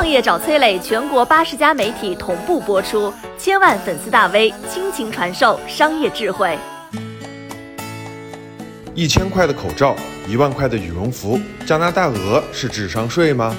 [0.00, 6.58] 创业找崔磊，全国八十家媒体同步播出，千万粉丝大 V 倾情传授商业智慧。
[8.94, 9.94] 一千块的口罩，
[10.26, 13.54] 一万块的羽绒服，加拿大鹅是智商税吗？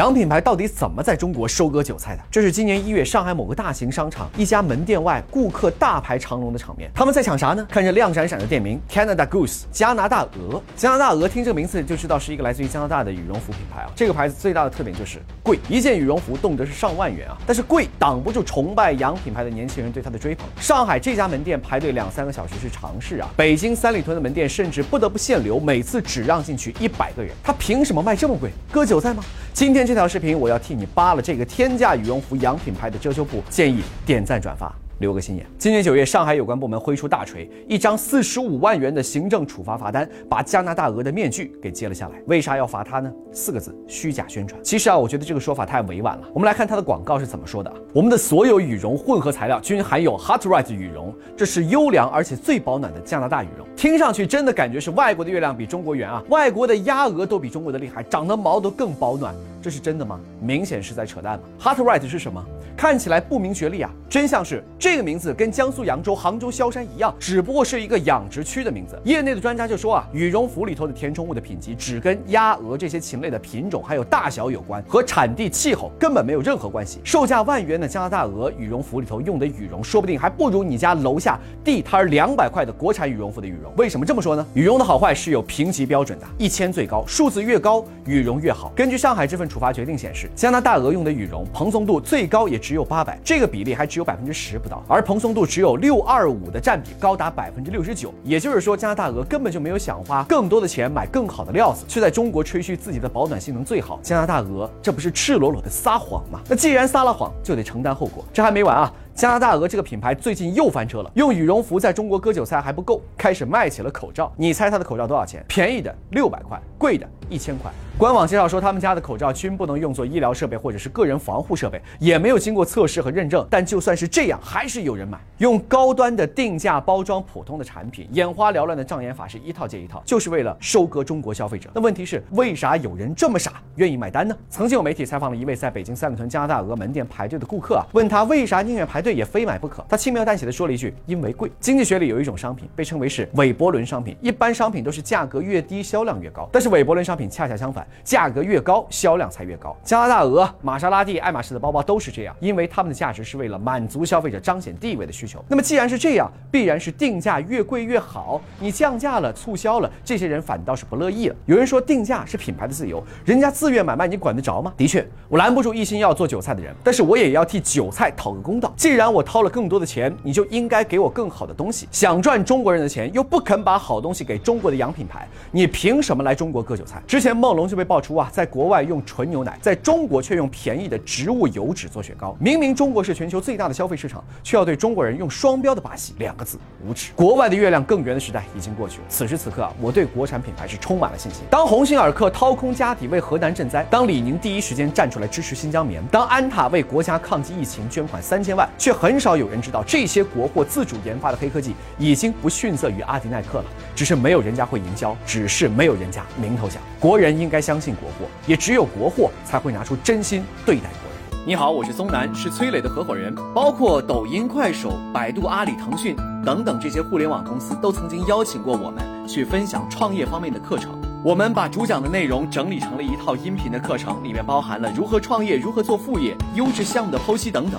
[0.00, 2.22] 洋品牌到底怎么在中国收割韭菜的？
[2.30, 6.90] 这是今年一月上海某个大型商场一家门店外顾客大排长龙的场面。
[6.94, 7.66] 他们在抢啥呢？
[7.70, 10.62] 看着亮闪闪的店名 Canada Goose 加拿大鹅。
[10.74, 13.90] 加拿大鹅听这个名字就知道是一个来自于加拿大的羽绒服品牌啊。
[13.94, 17.36] 这个牌子最大的特点就是贵，一件羽绒服动辄是上万元啊。
[17.46, 20.48] 但是贵挡不住崇拜洋品牌的年轻人对它的追捧。
[20.58, 23.28] 上海这家门店排队两三个小时是常事啊。
[23.36, 27.30] 北京三里屯的门店甚至不得不限流，每次只让进去一百个人。
[27.44, 28.50] 他凭什么卖这么贵？
[28.72, 29.22] 割韭菜吗？
[29.52, 34.72] 今天这条视频，我要替你扒了这个天价羽绒服洋品牌的遮羞布，建议点赞转发。
[35.00, 35.44] 留个心眼。
[35.58, 42.20] 今年九月，上海有关部门挥出大锤，一张四十五万元的行政处罚罚单，把加拿大鹅的面具给揭了下来。
[42.26, 43.10] 为啥要罚他呢？
[43.32, 44.62] 四个字：虚假宣传。
[44.62, 46.28] 其实啊，我觉得这个说法太委婉了。
[46.34, 53.66] 我们来看它的广告是怎么说的：我们的所有羽绒混合材料均含有 h a r t r i g h t 羽绒，这是优良而且最保暖的加拿大羽绒。
[53.74, 56.22] 听上去真的感觉是外国的月亮比中国圆啊！
[56.28, 60.18] 外国的鸭鹅都比中国的厉害，长得毛都更保暖，这是真的吗？
[60.40, 61.44] 明显是在扯淡嘛。
[61.58, 62.44] h a r t r i g h t 是什么？
[62.76, 68.98] 看起来不明觉厉啊，真相是这个名字跟江苏扬州、杭州萧山一样，只不过是一个养殖区的名字。
[69.04, 77.00] 业内的专家就说啊，羽绒服里头的填充物的品级只跟鸭、鹅这些禽类的品种还有大小有关，和产地、气候根本没有任何关系。
[77.04, 83.70] 售价万元的加拿大鹅羽绒服里头用的羽绒，说不定还不如你家楼下地摊两百块的国产羽绒服的羽绒。
[83.76, 84.46] 为什么这么说呢？
[84.54, 88.72] 羽绒的好坏是有评级标准的，一千最高，数字越高，羽绒越好。
[88.74, 92.70] 根据上海这份处罚决定显示，加拿大鹅用的羽绒蓬松度最高也只。
[92.70, 103.98] 有八百，这个比例还只有百分之十不到，而蓬松度只有六二五的占比高达百分之六十九，也就是说加拿大鹅根本就没有想花更多的钱买更好的料子，却在中国吹嘘自己的保暖性能最好。
[104.04, 106.40] 加拿大鹅这不是赤裸裸的撒谎吗？
[106.48, 108.24] 那既然撒了谎，就得承担后果。
[108.32, 108.92] 这还没完啊！
[109.20, 114.32] 加拿大鹅这个品牌最近又翻车了，用羽绒服在中国割韭菜还不够，开始卖起了口罩。
[114.34, 115.44] 你猜它的口罩多少钱？
[115.46, 117.70] 便宜的六百块，贵的一千块。
[117.98, 123.46] 官网介绍说，他们家的口罩均不能用作医疗设备或者是个人防护设备，也没有经过测试和认证。
[123.50, 125.20] 但就算是这样，还是有人买。
[125.36, 131.68] 用高端的定价包装普通的产品，眼花缭乱的障眼法是一套接一套，就是为了收割中国消费者。
[131.74, 134.34] 那问题是，为啥有人这么傻，愿意买单呢？
[134.48, 139.84] 曾经有媒体采访了一位在北京三里屯加拿大鹅门店排队的顾客啊，问他为啥宁愿排队也非买不可？
[139.88, 141.50] 他轻描淡写的说了一句：因为贵。
[141.60, 147.86] 经济学里有一种商品被称为是韦伯伦商品，一般商品都是价格越低销量越高，但是韦伯伦商品恰恰相反。
[148.04, 149.76] 价格越高，销量才越高。
[149.82, 155.44] 加拿大鹅、玛莎拉蒂、爱马仕的包包都是这样，因为它们的价值是为了满足消费者彰显地位的需求。
[155.48, 158.40] 那么既然是这样，必然是定价越贵越好。
[158.58, 161.36] 你降价了、促销了，这些人反倒是不乐意了。
[161.46, 164.72] 有人说定价是品牌的自由，人家自愿买卖，你管得着吗？
[164.76, 168.72] 的确，我拦不住一心要做韭菜的人，但是我也要替韭菜讨个公道。
[168.76, 171.88] 既然我掏了更多的钱，你就应该给我更好的东西。
[171.90, 177.02] 想赚中国人的钱，又不肯把好东西给中国的洋品牌，你凭什么来中国割韭菜？
[177.06, 178.10] 之前梦龙就被爆出。
[178.10, 182.36] 啊，在国外用纯牛奶，在中国却用便宜的植物油脂做雪糕。
[182.40, 187.12] 明明中国是全球最大的消费市场，却要对中国人用双标的把戏，两个字无耻。
[187.14, 189.04] 国外的月亮更圆的时代已经过去了。
[189.08, 191.44] 此时此刻啊，我对国产品牌是充满了信心。
[191.48, 203.66] 当鸿星尔克掏空家底为河南赈灾，当李宁第一时间站出来支持新疆棉，当安踏为国家抗击疫情捐款三千万，却很少有人知道这些国货自主研发的黑科技已经不逊色于阿迪耐克了。
[203.94, 206.80] 只是没有人家会营销，只是没有人家名头响。
[206.98, 208.26] 国人应该相信国货。
[208.46, 211.46] 也只有国货才会拿出真心对待国人。
[211.46, 213.34] 你好，我是松南，是崔磊的合伙人。
[213.54, 220.98] 包括抖音、快手、百度、阿里、腾讯等等这些互联网公司，都曾经邀请过我们去分享创业方面的课程。
[221.22, 227.78] 我们把主讲的内容整理成了一套音频的课程，里面包含了如何创业、如何做副业、优质项目的剖析等等，